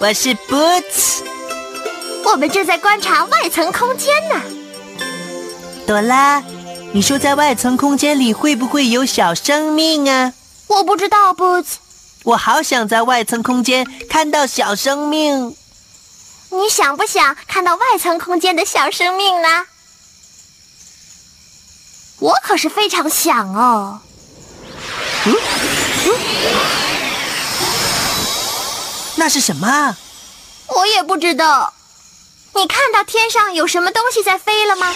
[0.00, 1.22] 我是 Boots，
[2.24, 4.40] 我们正在观察外层空间呢。
[5.86, 6.42] 朵拉，
[6.92, 10.32] 你说在外层空间里会不会有小生命啊？
[10.68, 11.74] 我不知道，Boots。
[12.22, 15.54] 我好想在外层空间看到小生命。
[16.48, 19.66] 你想不想看到外层空间的小生命呢？
[22.20, 24.00] 我可是非常想哦。
[25.26, 25.36] 嗯
[26.06, 26.89] 嗯。
[29.20, 29.96] 那是什么？
[30.68, 31.74] 我也不知道。
[32.54, 34.94] 你看到天上有什么东西在飞了吗？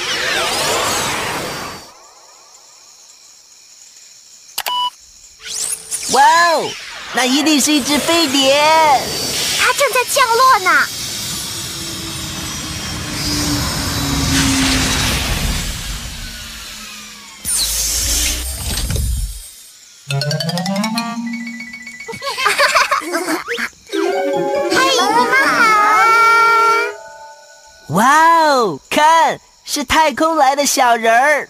[6.12, 6.22] 哇
[6.53, 6.70] 哦，
[7.12, 8.55] 那一定是一只飞碟。
[9.61, 10.88] 它正在降落呢。
[28.75, 28.80] 哦！
[28.91, 31.48] 看，是太空来的小人儿。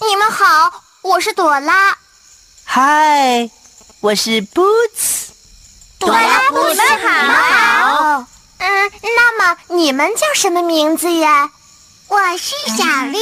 [0.00, 1.98] 你们好，我是朵拉。
[2.64, 3.50] 嗨，
[4.00, 5.28] 我是 Boots。
[5.98, 8.24] 朵拉，Boots，你们好。
[8.58, 11.50] 嗯，那么你们叫什么名字呀？
[12.08, 13.18] 我是小绿，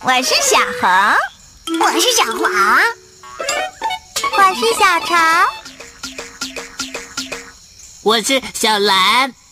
[0.00, 0.90] 我是小红，
[1.80, 3.01] 我是小黄。
[4.34, 5.16] 我是小潮，
[8.02, 9.34] 我是小蓝。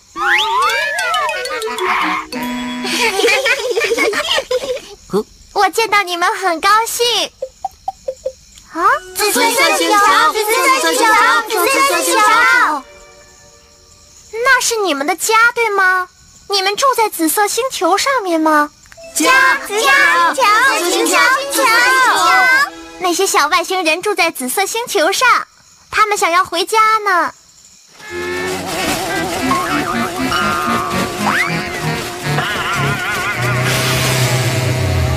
[5.52, 7.04] 我见到你们很高兴。
[8.72, 8.86] 啊！
[9.16, 9.96] 紫色星球，
[10.32, 11.04] 紫色星球，
[11.48, 12.20] 紫色星球。
[14.44, 16.08] 那是你们的家，对吗？
[16.48, 18.70] 你们住在紫色星球上面吗？
[19.14, 20.42] 家，家，球，
[20.90, 21.16] 星球，
[21.52, 21.62] 星球。
[23.02, 25.26] 那些小外星人住在紫色星球上，
[25.90, 27.32] 他们想要回家呢。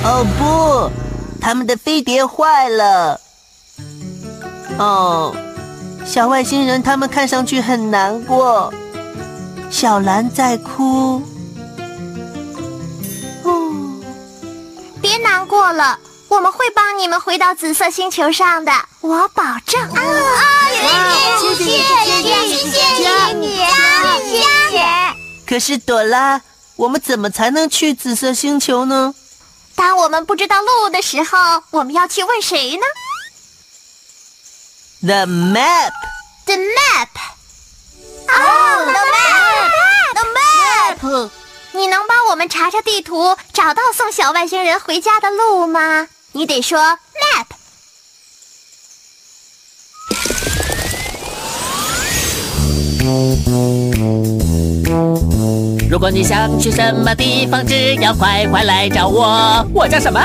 [0.02, 0.90] 哦不，
[1.40, 3.20] 他们的飞碟坏了。
[4.78, 5.36] 哦，
[6.06, 8.72] 小外星人他们看上去很难过。
[9.70, 11.22] 小兰在哭。
[13.42, 13.72] 哦，
[15.02, 15.98] 别难过了。
[16.34, 19.80] 我们会帮你们回到紫色星球上的，我保证。
[19.82, 22.56] 啊啊，谢谢，谢谢，谢
[23.02, 23.56] 谢你，
[24.28, 24.84] 谢谢。
[25.46, 26.42] 可是朵拉，
[26.76, 29.14] 我们怎么才能去紫色星球呢？
[29.76, 32.82] 当我们不知道路的时候，我们要去问谁呢
[35.02, 35.92] ？The map.
[36.46, 37.08] The map.
[38.26, 39.70] Oh, the map.
[40.14, 41.30] The map.
[41.72, 46.08] 你能帮我们查查地图，找到送小外星人回家的路吗？
[46.36, 47.46] 你得说 map。
[55.88, 59.64] 如果你想去什么地方，只要快快来找我。
[59.72, 60.20] 我叫什么？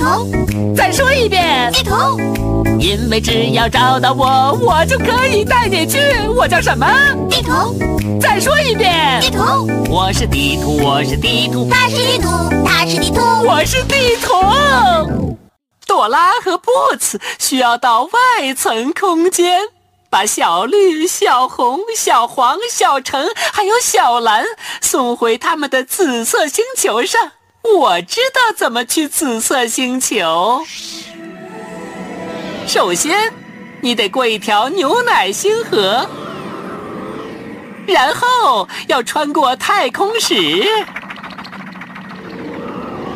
[0.00, 0.74] 地图。
[0.74, 1.70] 再说一遍。
[1.72, 2.18] 地图。
[2.80, 5.98] 因为只要找到我，我就可以带你去。
[6.34, 6.86] 我叫什么？
[7.28, 7.78] 地图。
[8.18, 9.20] 再说一遍。
[9.20, 9.68] 地图。
[9.90, 11.68] 我是地图，我是地图。
[11.70, 12.28] 他是地图，
[12.66, 13.20] 他是地图。
[13.46, 15.36] 我是地图。
[15.86, 19.60] 朵拉和布茨需要到外层空间，
[20.08, 24.46] 把小绿、小红、小黄、小橙还有小蓝
[24.80, 27.32] 送回他们的紫色星球上。
[27.62, 30.62] 我知道怎么去紫色星球。
[32.66, 33.32] 首先，
[33.80, 36.08] 你得过一条牛奶星河，
[37.86, 40.64] 然后要穿过太空石。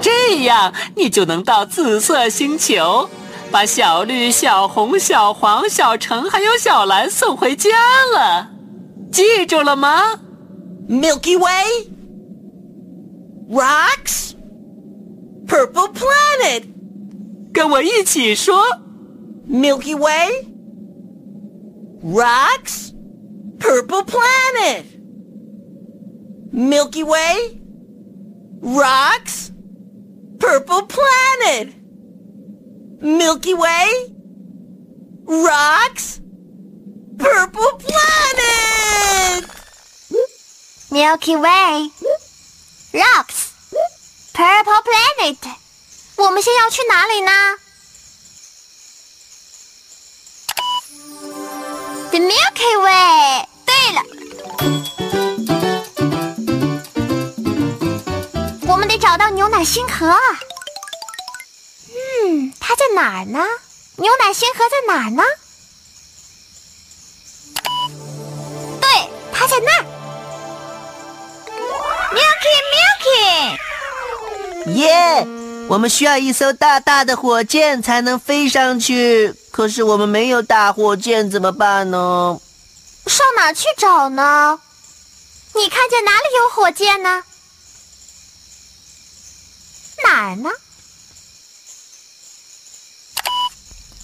[0.00, 3.08] 这样，你就能到紫色星球，
[3.50, 7.70] 把小绿、小红、小黄、小橙还有小蓝送回家
[8.14, 8.48] 了。
[9.10, 10.20] 记住了吗
[10.88, 11.93] ？Milky Way?
[13.49, 14.35] Rocks?
[15.47, 16.63] Purple planet?
[17.53, 18.61] 跟我一起说
[19.47, 20.47] Milky Way?
[22.03, 22.93] Rocks?
[23.59, 24.85] Purple planet?
[26.51, 27.59] Milky Way?
[28.61, 29.51] Rocks?
[30.39, 31.73] Purple planet?
[33.01, 34.15] Milky Way?
[35.25, 36.19] Rocks?
[37.19, 39.45] Purple planet!
[40.89, 41.89] Milky Way,
[42.94, 43.50] Rocks,
[44.32, 45.36] purple planet。
[46.16, 47.32] 我们先要去哪里呢
[52.10, 53.48] ？The Milky Way。
[53.66, 54.02] 对了，
[58.68, 60.14] 我们得找到牛奶星河。
[61.88, 63.44] 嗯，它在哪儿呢？
[63.96, 65.22] 牛奶星河在哪儿呢？
[68.80, 69.93] 对，它在那儿。
[74.74, 75.26] 耶！
[75.68, 82.38] 我们需要一艘大大的火箭才能飞上去，可是我们没有大火箭，怎么办呢？
[83.06, 84.60] 上哪去找呢？
[85.54, 87.22] 你看见哪里有火箭呢？
[90.04, 90.50] 哪儿呢？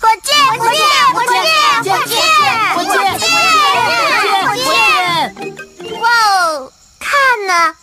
[0.00, 0.80] 火箭，火箭，
[1.12, 1.34] 火箭，
[1.82, 2.18] 火箭，
[2.74, 3.28] 火箭，火箭，
[4.46, 4.70] 火箭！
[6.00, 7.10] 哇哦，看
[7.46, 7.76] 呢，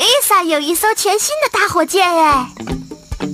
[0.00, 2.48] 伊萨有一艘全新的大火箭哎！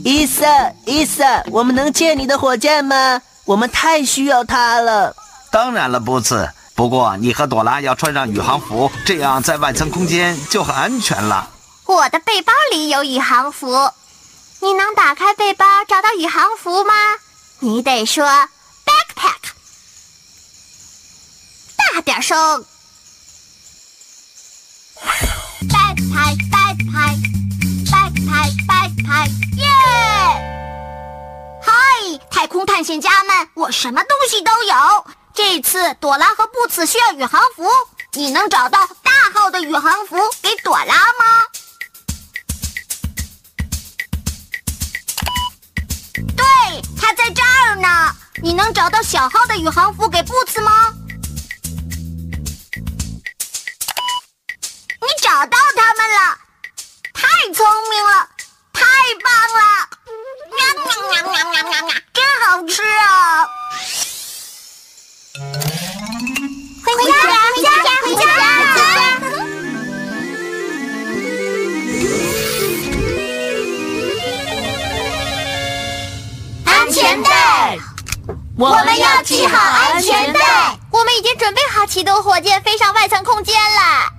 [0.05, 3.23] 伊萨，伊萨，我们能借你的火箭吗？
[3.45, 5.15] 我们太需要它了。
[5.53, 6.51] 当然了，布茨。
[6.75, 11.49] 不过你和朵拉要穿上宇航服，这样在外层空间就很安全了。
[11.85, 13.93] 我的背包里有宇航服，
[14.59, 16.93] 你能打开背包找到宇航服吗？
[17.61, 19.53] 你得说 backpack，
[21.95, 22.67] 大点声。
[32.57, 35.07] 空探险家们，我什么东西都有。
[35.35, 37.69] 这次朵拉和布茨需要宇航服，
[38.15, 41.45] 你能找到大号的宇航服给朵拉吗？
[46.35, 48.17] 对，它在这儿呢。
[48.43, 50.95] 你能找到小号的宇航服给布茨吗？
[55.03, 56.39] 你找到它们了，
[57.13, 58.31] 太聪明了，
[58.73, 58.83] 太
[59.23, 59.96] 棒了！
[79.49, 80.41] 系好安全带。
[80.91, 84.13] 我们已经准备好启动火箭飞上外层空间了。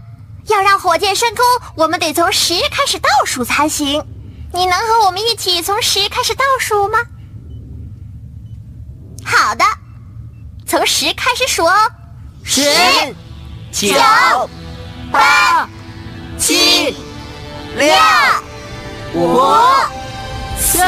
[0.48, 1.46] 要让火箭升空，
[1.76, 4.06] 我们得从十开始倒数才行。
[4.54, 7.00] 你能和我们一起从十开始倒数吗？
[9.26, 9.66] 好的，
[10.66, 11.74] 从十开始数哦。
[12.44, 12.64] 十、
[13.74, 13.94] 九、
[15.12, 15.68] 八、
[16.40, 16.96] 七、
[17.76, 17.94] 六、
[19.14, 19.44] 五、
[20.58, 20.80] 四、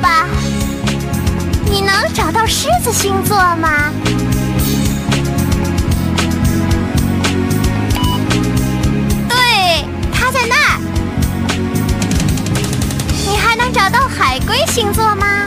[0.00, 0.26] 吧。
[1.66, 3.90] 你能找到狮子星座吗？
[9.28, 10.80] 对，它在那儿。
[13.26, 15.46] 你还能找到海龟星座吗？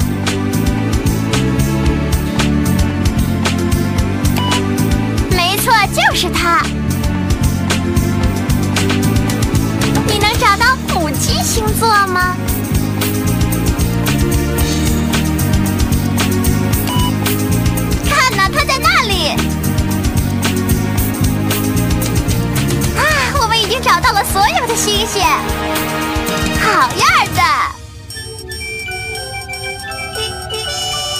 [5.31, 6.61] 没错，就是它。
[10.07, 12.35] 你能找到母鸡星座吗？
[19.35, 19.41] 里。
[22.97, 23.01] 啊，
[23.41, 25.21] 我们已经找到了所有的星星。
[26.61, 27.41] 好样的！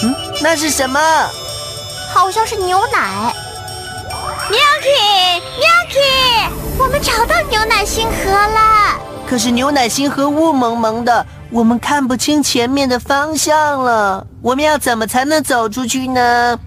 [0.04, 1.00] 嗯，那是什么？
[2.14, 3.34] 好像是牛奶。
[4.50, 6.48] Milky，Milky。
[6.78, 8.98] 我们找到牛奶星河了。
[9.28, 14.26] 可是牛奶星河雾蒙蒙的，我们看不清前面的方向了。
[14.40, 16.58] 我们要怎么才能走出去呢？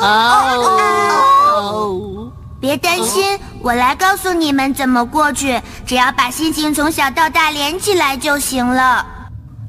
[0.00, 1.62] 哦，
[2.60, 5.60] 别担心，我来告诉你们怎么过去。
[5.86, 9.06] 只要把星星从小到大连起来就行了。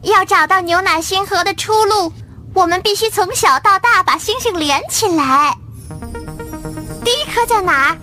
[0.04, 2.12] 要找到牛奶星河的出路，
[2.54, 5.56] 我们必须从小到大把星星连起来。
[7.04, 7.98] 第一颗在哪儿？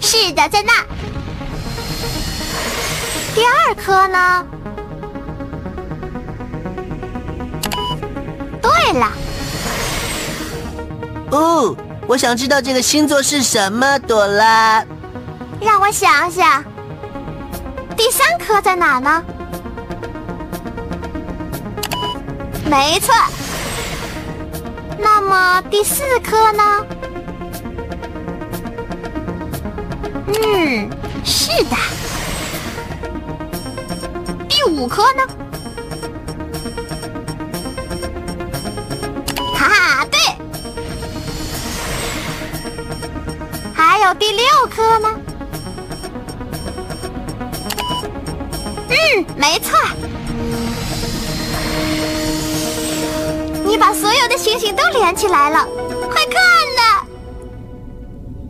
[0.00, 0.72] 是的，在那。
[3.34, 4.46] 第二颗呢？
[8.98, 9.12] 了，
[11.30, 14.84] 哦，我想知道这个星座是什么，朵拉。
[15.60, 16.64] 让我想想。
[17.96, 19.22] 第三颗在哪呢？
[22.64, 23.14] 没错。
[24.98, 26.86] 那么第四颗呢？
[30.28, 30.88] 嗯，
[31.24, 31.76] 是的。
[34.48, 35.22] 第五颗呢？
[44.14, 45.08] 第六颗呢？
[48.88, 49.78] 嗯，没错。
[53.64, 55.64] 你把所有的星星都连起来了，
[56.10, 56.34] 快看
[56.76, 57.04] 呐！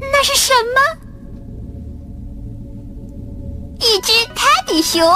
[0.00, 0.80] 那是什么？
[3.80, 5.14] 一只泰迪熊，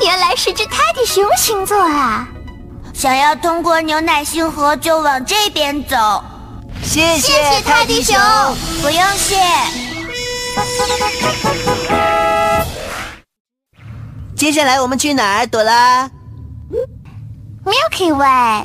[0.00, 2.28] 原来是只泰迪熊星座啊！
[2.92, 6.22] 想要通过牛奶星河，就往这边走。
[6.82, 8.16] 谢谢谢泰迪熊，
[8.82, 9.36] 不用谢。
[14.34, 16.08] 接下来我们去哪儿，朵拉
[17.64, 18.64] ？Milky Way,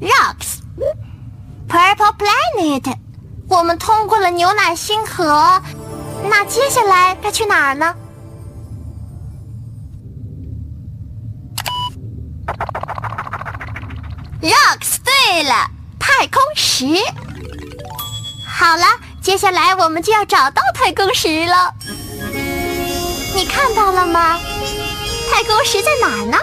[0.00, 0.60] Rocks,
[1.68, 2.94] Purple Planet。
[3.48, 5.60] 我们通过了牛奶星河，
[6.30, 7.94] 那接下来该去哪儿呢
[14.40, 16.86] ？Rocks，对了，太空石。
[18.46, 18.84] 好了，
[19.28, 21.74] 接下来我们就要找到太空石了。
[23.34, 24.40] 你看到了吗？
[25.30, 26.38] 太空石在哪儿呢？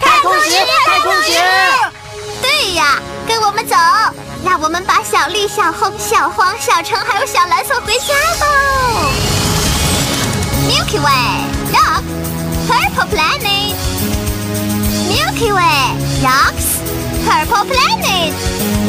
[0.00, 0.52] 太空石，
[0.86, 1.32] 太空石。
[2.40, 2.98] 对呀，
[3.28, 3.76] 跟我们走，
[4.42, 8.46] 让我们把小绿、小红、小黄、小橙还有小蓝送回家吧。
[10.66, 12.04] Milky Way, Rock,
[12.66, 13.74] Purple Planet.
[15.10, 16.80] Milky Way, Rocks,
[17.26, 18.79] Purple Planet.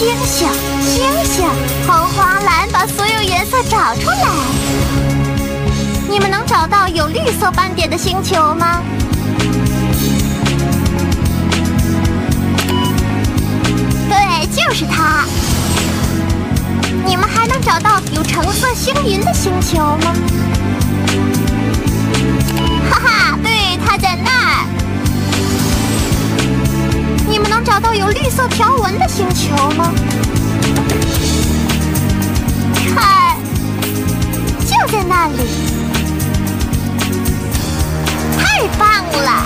[0.00, 0.48] 星星，
[0.80, 1.46] 星星，
[1.86, 4.30] 红、黄、蓝，把所有颜色找出来。
[6.08, 8.80] 你们能找到有绿色斑点的星球吗？
[14.08, 15.26] 对，就是它。
[17.04, 20.14] 你们还能找到有橙色星云的星球吗？
[22.90, 24.79] 哈哈，对，它在那儿。
[27.30, 29.94] 你们能找到有绿色条纹的星球吗？
[32.92, 33.36] 看，
[34.66, 35.36] 就在那里。
[38.36, 39.44] 太棒了！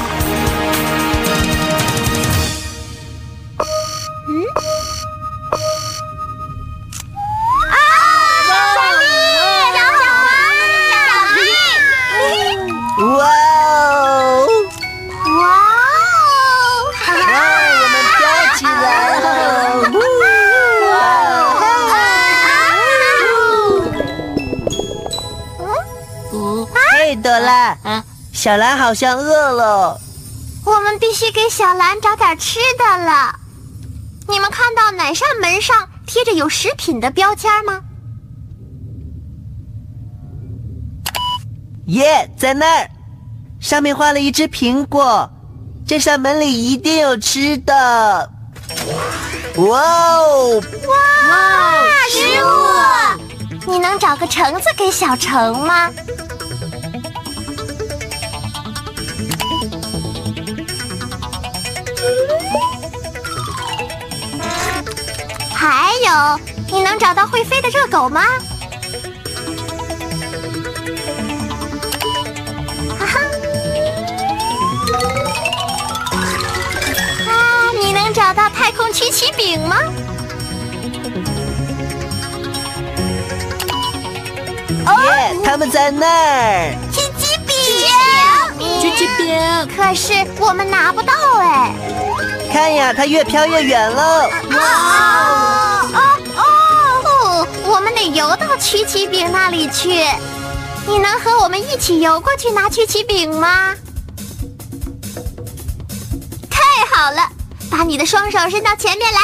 [28.45, 29.99] 小兰好像饿了。
[30.67, 33.35] 我们必须给小兰找点吃的了。
[34.29, 37.81] 你们看到哪扇门上贴着有食品的标签吗？
[41.87, 42.91] 耶，在那儿，
[43.61, 45.31] 上面画了一只苹果。
[45.87, 48.31] 这扇门里一定有吃的。
[49.57, 49.81] 哇
[50.19, 50.63] 哦！
[50.87, 53.73] 哇，食物！
[53.73, 55.91] 你能找个橙子给小橙吗？
[66.69, 68.23] 你能找到会飞的热狗吗？
[72.99, 73.21] 哈哈！
[77.29, 77.33] 啊，
[77.81, 79.77] 你能找到太空曲奇饼吗？
[85.05, 86.75] 耶，他们在那儿。
[86.93, 87.55] 曲奇饼，
[88.81, 91.73] 曲奇饼，可是我们拿不到哎。
[92.53, 94.31] 看呀，它越飘越远了。
[94.51, 95.54] 啊
[98.15, 100.05] 游到曲奇饼那里去。
[100.87, 103.75] 你能和我们一起游过去拿曲奇饼吗？
[106.49, 107.29] 太好了，
[107.71, 109.19] 把你的双手伸到前面来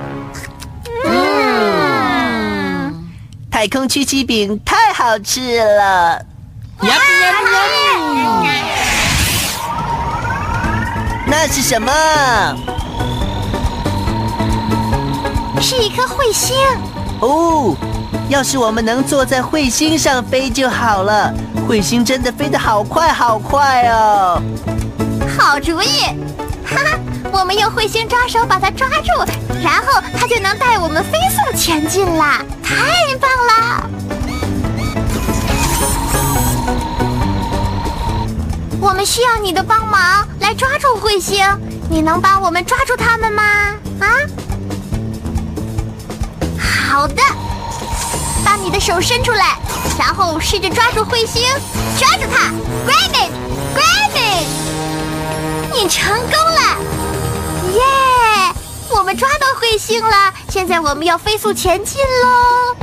[1.05, 3.05] 嗯，
[3.51, 6.25] 太空曲奇饼太好吃了。
[6.81, 7.29] 呀呀呀！
[11.35, 11.91] 那是什么？
[15.59, 16.55] 是一颗彗星。
[17.21, 17.75] 哦，
[18.29, 21.33] 要是我们能坐在彗星上飞就好了。
[21.67, 24.39] 彗星真的飞得好快好快哦！
[25.35, 26.03] 好主意，
[26.63, 26.99] 哈哈！
[27.31, 29.25] 我们用彗星抓手把它抓住，
[29.63, 32.45] 然后它就能带我们飞速前进了！
[32.63, 32.92] 太
[39.05, 41.45] 需要你的帮忙来抓住彗星，
[41.89, 43.43] 你能帮我们抓住它们吗？
[43.99, 44.07] 啊？
[46.57, 47.21] 好的，
[48.45, 49.57] 把你的手伸出来，
[49.97, 51.43] 然后试着抓住彗星，
[51.99, 52.51] 抓住它
[52.87, 54.47] ，grab it，grab it，
[55.73, 56.77] 你成功了，
[57.73, 57.81] 耶！
[58.89, 62.77] 我们抓到彗星了，现在我们要飞速前进喽！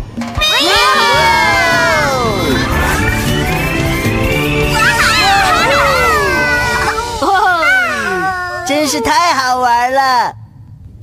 [8.91, 10.35] 真是太好玩了！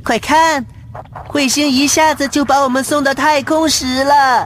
[0.03, 0.65] 快看，
[1.29, 4.45] 彗星一下子就把我们送到太空时了。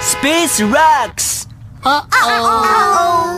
[0.00, 1.42] Space rocks！
[1.82, 3.36] 哦哦，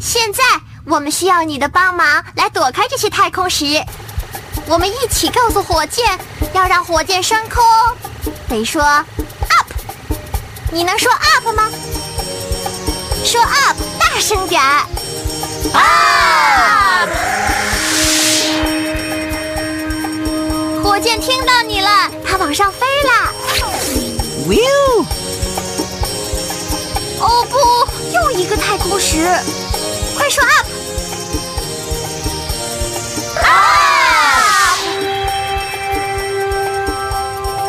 [0.00, 0.42] 现在
[0.84, 3.80] 我们需要你的帮忙来躲开这些太空石。
[4.66, 6.18] 我们一起告诉火箭，
[6.52, 7.62] 要让火箭升空，
[8.48, 9.06] 得说 up。
[10.72, 11.70] 你能说 up 吗？
[13.24, 14.84] 说 up，大声点儿。
[15.72, 17.08] up！
[20.82, 23.32] 火箭听到你了，它往上飞了。
[24.48, 25.04] Will！
[27.20, 27.58] 哦不，
[28.12, 29.18] 又一个太空石！
[30.16, 30.66] 快说 up！
[33.44, 34.76] 啊！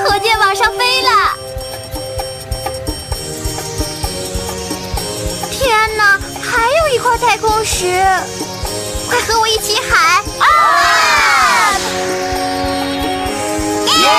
[0.04, 1.10] 火箭往上飞了！
[7.22, 7.86] 太空石！
[9.08, 11.78] 快和我一起喊啊！
[14.02, 14.10] 耶！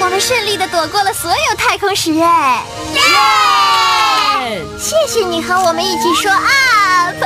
[0.00, 2.64] 我们顺利的躲过了所有太空石，哎！
[2.94, 4.62] 耶！
[4.78, 7.24] 谢谢你和我们一起说 up。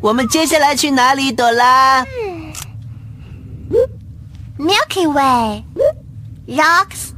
[0.00, 2.04] 我们接下来去哪里，朵拉
[4.58, 5.64] ？Milky Way,
[6.48, 7.12] rocks,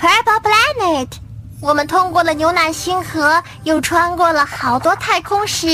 [0.00, 1.08] purple planet。
[1.60, 5.66] 我们通过了牛奶星河，又穿过了好多太空石。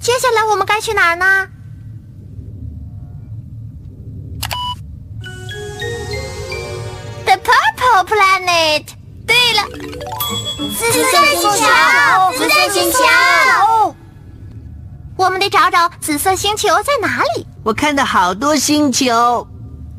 [0.00, 1.46] 接下来我们该去哪儿呢
[7.24, 8.86] ？The purple planet。
[9.24, 9.62] 对了，
[10.76, 11.66] 紫色星球，
[12.36, 12.98] 紫色星球。
[15.16, 17.46] 我们得找找紫色星球在哪里。
[17.64, 19.46] 我看到好多星球。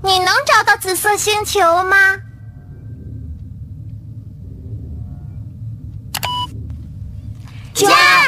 [0.03, 2.17] 你能找到紫色星球吗？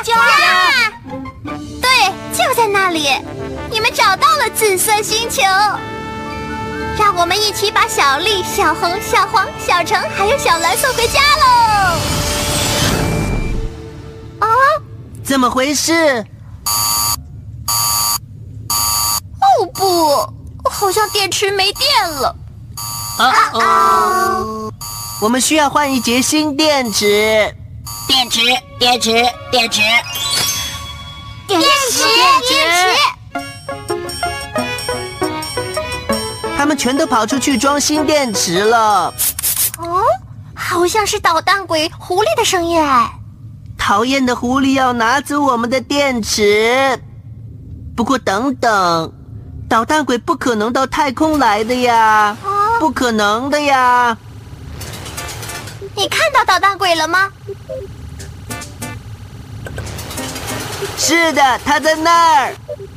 [0.04, 0.92] 加加！
[1.82, 1.90] 对，
[2.34, 3.10] 就在那里。
[3.70, 5.44] 你们找到了紫色星球，
[6.98, 11.46] 让我们一起把小丽、小红、小黄、小橙还有小蓝送回家喽！
[14.40, 14.48] 啊？
[15.24, 16.26] 怎么回事？
[19.42, 20.70] 哦不！
[20.70, 22.36] 好像电池没电了。
[23.18, 24.72] 啊哦，
[25.22, 27.54] 我们需要换一节新电池。
[28.18, 28.42] 电池，
[28.80, 29.12] 电池，
[29.52, 29.80] 电池，
[31.48, 31.68] 电池，
[32.50, 33.38] 电池！
[36.58, 39.14] 他们全都跑出去装新电池了。
[39.78, 40.02] 哦，
[40.56, 43.08] 好像是捣蛋鬼狐狸的声音哎！
[43.78, 47.00] 讨厌的狐狸要拿走我们的电池。
[47.96, 49.14] 不过等等。
[49.70, 54.18] 捣蛋鬼不可能到太空来的呀，啊、不可能的呀！
[55.96, 57.32] 你看到捣蛋鬼了吗？
[60.98, 62.56] 是的，他在那儿。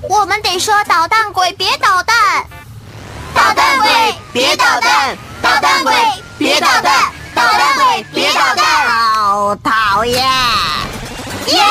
[0.09, 2.17] 我们得说捣蛋鬼别捣蛋，
[3.35, 5.93] 捣蛋鬼别捣蛋，捣蛋鬼
[6.39, 10.27] 别捣蛋，捣蛋鬼别捣蛋，好讨厌！
[11.47, 11.63] 耶！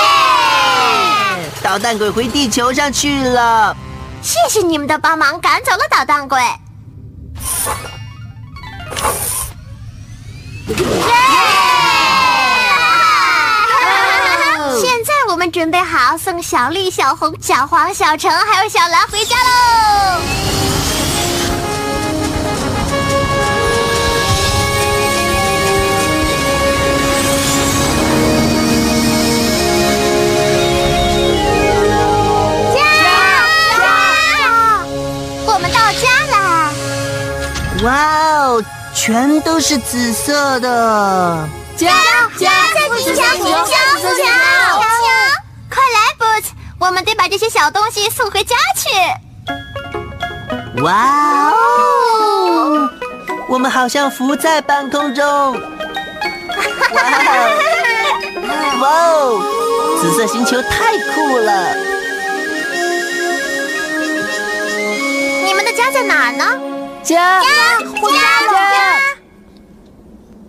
[1.62, 3.76] 捣蛋鬼回地球上去了。
[4.22, 6.40] 谢谢你们的帮忙，赶走了捣蛋鬼。
[14.80, 20.22] 现在我们准备好送小绿、小红、小黄、小橙还有小蓝回家喽。
[35.48, 36.72] 我们到家啦！
[37.84, 37.90] 哇
[38.46, 41.50] 哦，全都是紫色的。
[41.76, 41.88] 家
[42.38, 42.52] 家
[42.90, 43.66] 福强，福强，
[44.00, 44.59] 福强！
[45.70, 48.90] 快来，Boots，我们得把这些小东西送回家去。
[50.82, 52.90] 哇哦，
[53.48, 55.26] 我们好像浮在半空中。
[55.54, 57.60] 哇哦，
[58.82, 61.76] 哇哦，紫色星球太酷了！
[65.46, 66.60] 你们的家在哪儿呢？
[67.04, 67.46] 家家
[68.52, 69.00] 家。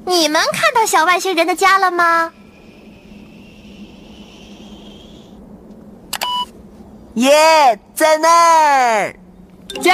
[0.07, 2.33] 你们看到小外星人的家了吗？
[7.15, 9.15] 耶，在那儿！
[9.83, 9.93] 家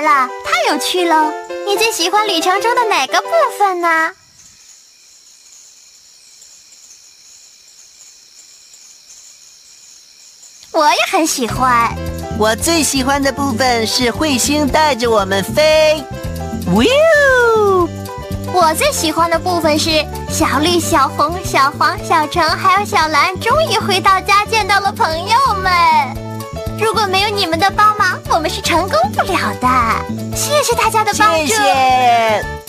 [0.00, 1.30] 玩了，太有趣了。
[1.66, 4.12] 你最喜欢旅程中的哪个部分呢？
[10.72, 11.94] 我也很喜欢。
[12.38, 16.02] 我最喜欢的部分是彗星带着我们飞。
[16.68, 17.86] 呜！
[18.52, 19.90] 我最喜欢的部分是
[20.30, 26.29] 小绿、小红、小黄、小橙还有小蓝终于回到家，见到了朋友们。
[26.80, 30.36] 如果没有你们的帮忙，我们是成功不了的。
[30.36, 32.59] 谢谢大家的帮助。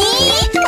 [0.00, 0.59] Mommy?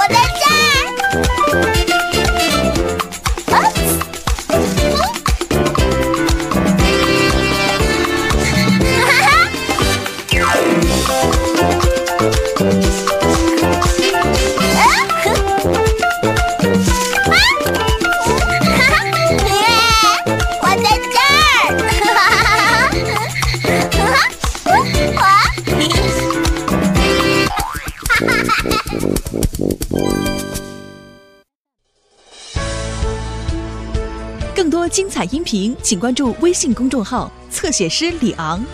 [35.24, 38.64] 音频，请关注微信公众号“侧写师李昂”。